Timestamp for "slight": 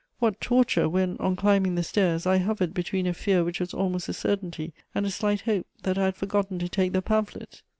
5.11-5.41